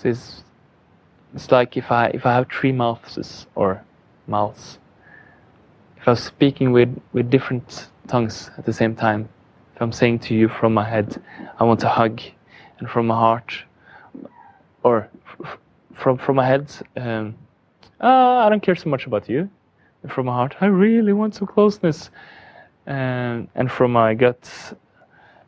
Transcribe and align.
So 0.00 0.08
it's 0.08 0.42
it's 1.34 1.50
like 1.50 1.76
if 1.76 1.90
I 1.92 2.06
if 2.06 2.24
I 2.24 2.32
have 2.34 2.48
three 2.48 2.72
mouths 2.72 3.46
or 3.54 3.82
mouths. 4.26 4.78
If 5.98 6.08
I'm 6.08 6.16
speaking 6.16 6.72
with 6.72 6.98
with 7.12 7.28
different 7.28 7.88
tongues 8.08 8.50
at 8.56 8.64
the 8.64 8.72
same 8.72 8.96
time, 8.96 9.28
if 9.74 9.82
I'm 9.82 9.92
saying 9.92 10.20
to 10.20 10.34
you 10.34 10.48
from 10.48 10.72
my 10.72 10.88
head, 10.88 11.22
I 11.58 11.64
want 11.64 11.80
to 11.80 11.88
hug, 11.88 12.22
and 12.78 12.88
from 12.88 13.08
my 13.08 13.14
heart, 13.14 13.52
or 14.82 15.10
from 15.94 16.16
from 16.16 16.36
my 16.36 16.46
head, 16.46 16.74
um, 16.96 17.34
uh, 18.00 18.46
I 18.46 18.48
don't 18.48 18.62
care 18.62 18.76
so 18.76 18.88
much 18.88 19.06
about 19.06 19.28
you. 19.28 19.50
And 20.02 20.10
from 20.10 20.26
my 20.26 20.32
heart, 20.32 20.56
I 20.62 20.66
really 20.66 21.12
want 21.12 21.34
some 21.34 21.46
closeness. 21.46 22.08
Um, 22.86 23.48
and 23.54 23.70
from 23.70 23.92
my 23.92 24.14
gut, 24.14 24.50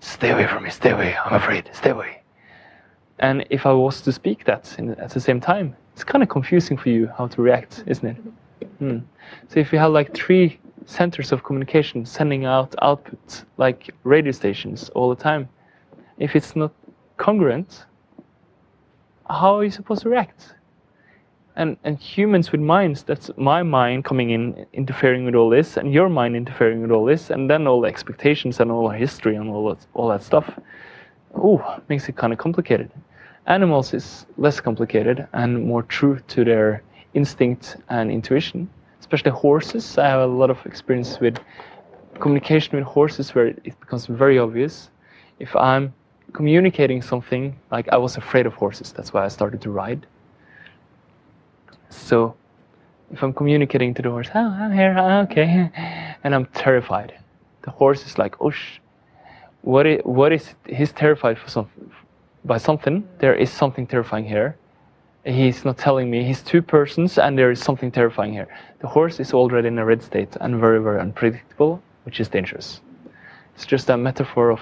stay 0.00 0.30
away 0.30 0.46
from 0.46 0.64
me, 0.64 0.70
stay 0.70 0.90
away, 0.90 1.16
I'm 1.16 1.32
afraid, 1.32 1.70
stay 1.72 1.90
away. 1.90 2.21
And 3.22 3.46
if 3.50 3.66
I 3.66 3.72
was 3.72 4.00
to 4.02 4.12
speak 4.12 4.44
that 4.44 4.74
in, 4.78 4.90
at 4.96 5.10
the 5.10 5.20
same 5.20 5.40
time, 5.40 5.76
it's 5.94 6.04
kind 6.04 6.22
of 6.22 6.28
confusing 6.28 6.76
for 6.76 6.88
you 6.90 7.06
how 7.16 7.28
to 7.28 7.40
react, 7.40 7.84
isn't 7.86 8.06
it? 8.06 8.16
Hmm. 8.78 8.98
So 9.48 9.60
if 9.60 9.72
you 9.72 9.78
have 9.78 9.92
like 9.92 10.12
three 10.12 10.58
centers 10.86 11.30
of 11.30 11.44
communication 11.44 12.04
sending 12.04 12.44
out 12.44 12.72
outputs 12.82 13.44
like 13.56 13.94
radio 14.02 14.32
stations 14.32 14.88
all 14.90 15.08
the 15.08 15.22
time, 15.22 15.48
if 16.18 16.34
it's 16.34 16.56
not 16.56 16.72
congruent, 17.16 17.86
how 19.30 19.56
are 19.58 19.64
you 19.64 19.70
supposed 19.70 20.02
to 20.02 20.08
react? 20.08 20.54
and 21.56 21.76
and 21.84 21.98
humans 21.98 22.50
with 22.50 22.60
minds 22.60 23.02
that's 23.02 23.30
my 23.36 23.62
mind 23.62 24.04
coming 24.04 24.30
in 24.30 24.66
interfering 24.72 25.24
with 25.24 25.34
all 25.34 25.50
this 25.50 25.76
and 25.76 25.92
your 25.92 26.08
mind 26.08 26.34
interfering 26.34 26.80
with 26.80 26.90
all 26.90 27.04
this 27.04 27.30
and 27.30 27.50
then 27.50 27.66
all 27.66 27.80
the 27.80 27.88
expectations 27.88 28.60
and 28.60 28.70
all 28.70 28.88
the 28.88 28.96
history 28.96 29.36
and 29.36 29.50
all 29.50 29.68
that 29.68 29.86
all 29.94 30.08
that 30.08 30.22
stuff 30.22 30.58
oh 31.34 31.80
makes 31.88 32.08
it 32.08 32.16
kind 32.16 32.32
of 32.32 32.38
complicated 32.38 32.90
animals 33.46 33.94
is 33.94 34.26
less 34.36 34.60
complicated 34.60 35.26
and 35.32 35.64
more 35.64 35.82
true 35.82 36.18
to 36.28 36.44
their 36.44 36.82
instinct 37.14 37.76
and 37.88 38.10
intuition. 38.10 38.68
Especially 39.00 39.30
horses. 39.30 39.98
I 39.98 40.08
have 40.08 40.20
a 40.20 40.26
lot 40.26 40.50
of 40.50 40.64
experience 40.64 41.18
with 41.20 41.38
communication 42.20 42.76
with 42.76 42.84
horses 42.84 43.34
where 43.34 43.48
it 43.48 43.80
becomes 43.80 44.06
very 44.06 44.38
obvious. 44.38 44.90
If 45.38 45.56
i'm 45.56 45.92
communicating 46.32 47.02
something 47.02 47.54
like 47.70 47.88
i 47.88 47.96
was 47.96 48.16
afraid 48.16 48.46
of 48.46 48.54
horses. 48.54 48.92
That's 48.92 49.12
why 49.12 49.24
i 49.24 49.28
started 49.28 49.60
to 49.62 49.70
ride. 49.70 50.06
So 51.90 52.34
if 53.12 53.22
I'm 53.22 53.32
communicating 53.32 53.92
to 53.94 54.02
the 54.02 54.10
horse, 54.10 54.28
oh, 54.34 54.40
I'm 54.40 54.72
here, 54.72 54.96
okay, 55.24 55.70
and 56.24 56.34
I'm 56.34 56.46
terrified, 56.46 57.14
the 57.62 57.70
horse 57.70 58.06
is 58.06 58.18
like, 58.18 58.40
oh, 58.40 58.50
sh- 58.50 58.78
what 59.60 59.86
is, 59.86 60.00
what 60.04 60.32
is 60.32 60.54
he's 60.66 60.92
terrified 60.92 61.38
for 61.38 61.48
some, 61.48 61.68
by 62.44 62.58
something. 62.58 63.08
There 63.18 63.34
is 63.34 63.50
something 63.50 63.86
terrifying 63.86 64.24
here. 64.24 64.56
He's 65.24 65.64
not 65.64 65.78
telling 65.78 66.10
me. 66.10 66.24
He's 66.24 66.42
two 66.42 66.62
persons, 66.62 67.18
and 67.18 67.38
there 67.38 67.50
is 67.50 67.60
something 67.60 67.92
terrifying 67.92 68.32
here. 68.32 68.48
The 68.80 68.88
horse 68.88 69.20
is 69.20 69.32
already 69.32 69.68
in 69.68 69.78
a 69.78 69.84
red 69.84 70.02
state 70.02 70.36
and 70.40 70.58
very, 70.58 70.82
very 70.82 71.00
unpredictable, 71.00 71.80
which 72.04 72.18
is 72.18 72.28
dangerous. 72.28 72.80
It's 73.54 73.66
just 73.66 73.88
a 73.88 73.96
metaphor 73.96 74.50
of 74.50 74.60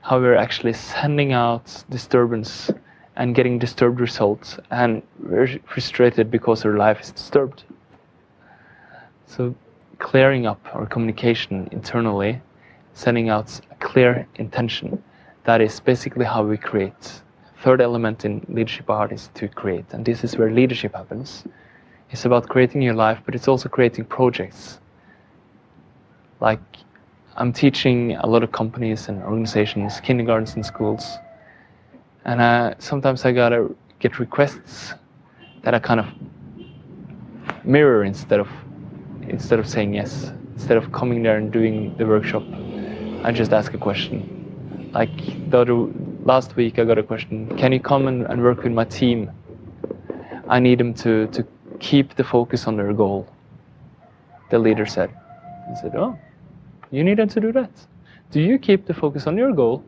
how 0.00 0.18
we're 0.18 0.36
actually 0.36 0.72
sending 0.72 1.32
out 1.32 1.84
disturbance 1.90 2.70
and 3.16 3.34
getting 3.34 3.58
disturbed 3.58 4.00
results 4.00 4.58
and 4.70 5.02
very 5.18 5.60
frustrated 5.66 6.30
because 6.30 6.64
our 6.64 6.76
life 6.76 7.00
is 7.00 7.10
disturbed. 7.10 7.64
So 9.26 9.54
clearing 9.98 10.46
up 10.46 10.60
our 10.72 10.86
communication 10.86 11.68
internally, 11.72 12.40
sending 12.94 13.28
out 13.28 13.60
a 13.70 13.74
clear 13.74 14.26
intention, 14.36 15.02
that 15.48 15.62
is 15.62 15.80
basically 15.80 16.26
how 16.26 16.42
we 16.44 16.58
create. 16.58 17.22
Third 17.62 17.80
element 17.80 18.26
in 18.26 18.44
leadership 18.50 18.90
art 18.90 19.12
is 19.12 19.30
to 19.32 19.48
create, 19.48 19.86
and 19.94 20.04
this 20.04 20.22
is 20.22 20.36
where 20.36 20.50
leadership 20.50 20.94
happens. 20.94 21.44
It's 22.10 22.26
about 22.26 22.50
creating 22.50 22.82
your 22.82 22.92
life, 22.92 23.20
but 23.24 23.34
it's 23.34 23.48
also 23.48 23.66
creating 23.70 24.04
projects. 24.04 24.78
Like 26.40 26.60
I'm 27.36 27.54
teaching 27.54 28.14
a 28.16 28.26
lot 28.26 28.42
of 28.42 28.52
companies 28.52 29.08
and 29.08 29.22
organizations, 29.22 30.00
kindergartens 30.00 30.54
and 30.54 30.66
schools, 30.66 31.16
and 32.26 32.42
uh, 32.42 32.74
sometimes 32.78 33.24
I 33.24 33.32
gotta 33.32 33.74
get 34.00 34.18
requests 34.18 34.92
that 35.62 35.72
I 35.72 35.78
kind 35.78 36.00
of 36.00 36.06
mirror 37.64 38.04
instead 38.04 38.38
of 38.38 38.50
instead 39.22 39.58
of 39.58 39.66
saying 39.66 39.94
yes. 39.94 40.30
Instead 40.56 40.76
of 40.76 40.92
coming 40.92 41.22
there 41.22 41.38
and 41.38 41.50
doing 41.50 41.96
the 41.96 42.04
workshop, 42.04 42.42
I 43.24 43.32
just 43.32 43.54
ask 43.54 43.72
a 43.72 43.78
question. 43.78 44.37
Like 44.92 45.50
the 45.50 45.58
other, 45.58 45.74
last 46.24 46.56
week, 46.56 46.78
I 46.78 46.84
got 46.84 46.98
a 46.98 47.02
question: 47.02 47.48
Can 47.56 47.72
you 47.72 47.80
come 47.80 48.08
and, 48.08 48.26
and 48.26 48.42
work 48.42 48.62
with 48.62 48.72
my 48.72 48.84
team? 48.84 49.30
I 50.48 50.58
need 50.60 50.78
them 50.78 50.94
to 50.94 51.26
to 51.28 51.46
keep 51.80 52.14
the 52.14 52.24
focus 52.24 52.66
on 52.66 52.76
their 52.76 52.92
goal. 52.92 53.28
The 54.50 54.58
leader 54.58 54.86
said. 54.86 55.10
I 55.70 55.74
said, 55.74 55.94
"Oh, 55.94 56.18
you 56.90 57.04
need 57.04 57.18
them 57.18 57.28
to 57.28 57.40
do 57.40 57.52
that. 57.52 57.70
Do 58.30 58.40
you 58.40 58.58
keep 58.58 58.86
the 58.86 58.94
focus 58.94 59.26
on 59.26 59.36
your 59.36 59.52
goal, 59.52 59.84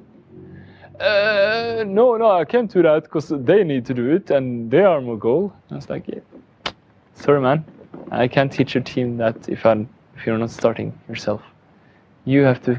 uh, 1.01 1.83
no, 1.87 2.19
no, 2.19 2.31
I 2.31 2.45
can't 2.45 2.71
do 2.71 2.83
that 2.83 3.05
because 3.05 3.31
they 3.31 3.65
need 3.65 3.87
to 3.87 3.95
do 3.95 4.11
it 4.11 4.31
and 4.31 4.71
they 4.71 4.83
are 4.83 5.01
my 5.01 5.17
goal. 5.17 5.51
I 5.71 5.77
was 5.77 5.89
like, 5.89 6.07
yeah, 6.07 6.21
sorry, 7.15 7.41
man, 7.41 7.65
I 8.11 8.29
can't 8.29 8.53
teach 8.53 8.75
your 8.75 8.85
team 8.85 9.17
that 9.17 9.49
if 9.49 9.65
I'm 9.65 9.89
if 10.17 10.27
you're 10.27 10.37
not 10.37 10.51
starting 10.51 10.93
yourself. 11.09 11.41
You 12.27 12.43
have 12.43 12.63
to, 12.65 12.79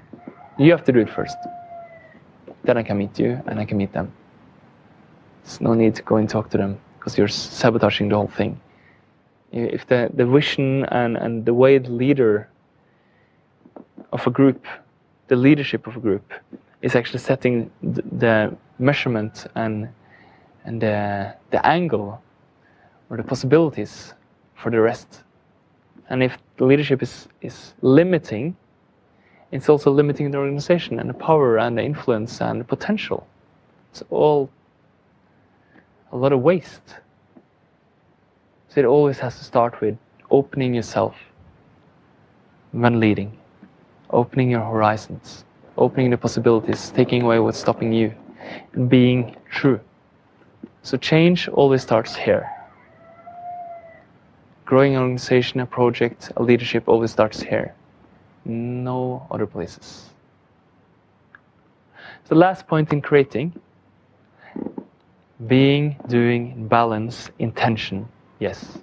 you 0.60 0.70
have 0.70 0.84
to 0.84 0.92
do 0.92 1.00
it 1.00 1.10
first. 1.10 1.36
Then 2.64 2.78
I 2.78 2.84
can 2.84 2.98
meet 2.98 3.18
you 3.20 3.42
and 3.48 3.60
I 3.60 3.66
can 3.66 3.78
meet 3.78 3.94
them. 3.94 4.12
There's 5.44 5.62
no 5.62 5.74
need 5.74 5.96
to 5.96 6.04
go 6.04 6.18
and 6.18 6.30
talk 6.30 6.50
to 6.52 6.58
them 6.58 6.80
because 6.98 7.18
you're 7.18 7.28
sabotaging 7.28 8.10
the 8.10 8.16
whole 8.16 8.28
thing. 8.28 8.60
If 9.52 9.88
the, 9.88 10.10
the 10.14 10.26
vision 10.26 10.86
and, 10.86 11.18
and 11.18 11.46
the 11.46 11.54
way 11.54 11.78
the 11.78 11.90
leader 11.90 12.48
of 14.12 14.26
a 14.28 14.30
group, 14.30 14.66
the 15.28 15.36
leadership 15.36 15.88
of 15.88 15.98
a 15.98 16.00
group, 16.00 16.32
is 16.82 16.96
actually 16.96 17.20
setting 17.20 17.70
the 17.82 18.56
measurement 18.80 19.46
and 19.56 19.90
and 20.66 20.82
the, 20.82 21.34
the 21.50 21.66
angle 21.66 22.22
or 23.10 23.18
the 23.18 23.24
possibilities 23.24 24.14
for 24.56 24.70
the 24.70 24.80
rest. 24.80 25.24
And 26.10 26.22
if 26.22 26.38
the 26.58 26.66
leadership 26.66 27.02
is, 27.02 27.28
is 27.42 27.74
limiting, 27.82 28.56
it's 29.52 29.70
also 29.70 29.92
limiting 29.92 30.32
the 30.32 30.38
organization 30.38 31.00
and 31.00 31.10
the 31.10 31.14
power 31.14 31.58
and 31.58 31.78
the 31.78 31.84
influence 31.84 32.42
and 32.42 32.62
the 32.62 32.66
potential. 32.66 33.28
It's 33.92 34.04
all 34.10 34.50
a 36.12 36.18
lot 36.18 36.32
of 36.32 36.42
waste. 36.42 36.96
So 38.70 38.80
it 38.80 38.86
always 38.86 39.20
has 39.20 39.38
to 39.38 39.44
start 39.44 39.82
with 39.82 39.98
opening 40.30 40.74
yourself 40.74 41.16
when 42.72 43.00
leading, 43.00 43.38
opening 44.10 44.50
your 44.50 44.62
horizons 44.62 45.44
opening 45.78 46.12
the 46.12 46.18
possibilities, 46.18 46.92
taking 46.92 47.24
away 47.24 47.40
what's 47.40 47.60
stopping 47.60 47.92
you, 47.92 48.14
and 48.74 48.90
being 48.90 49.36
true. 49.50 49.80
So 50.84 50.98
change 50.98 51.48
always 51.50 51.82
starts 51.82 52.16
here. 52.16 52.50
Growing 54.66 54.96
an 54.96 55.02
organization, 55.02 55.60
a 55.60 55.66
project, 55.66 56.32
a 56.38 56.44
leadership 56.44 56.88
always 56.88 57.12
starts 57.12 57.42
here. 57.42 57.74
No 58.46 59.28
other 59.32 59.46
places. 59.46 60.10
The 62.28 62.36
last 62.36 62.68
point 62.68 62.94
in 62.94 63.02
creating 63.02 63.54
being, 65.48 65.96
doing, 66.08 66.68
balance, 66.68 67.30
intention. 67.40 68.08
Yes. 68.40 68.78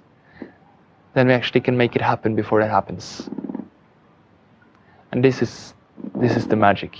Then 1.13 1.27
we 1.27 1.33
actually 1.33 1.61
can 1.61 1.77
make 1.77 1.95
it 1.95 2.01
happen 2.01 2.35
before 2.35 2.61
it 2.61 2.69
happens. 2.69 3.29
And 5.11 5.23
this 5.23 5.41
is 5.41 5.73
this 6.15 6.35
is 6.35 6.47
the 6.47 6.55
magic. 6.55 6.95